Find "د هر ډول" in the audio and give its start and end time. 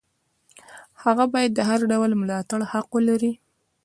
1.55-2.11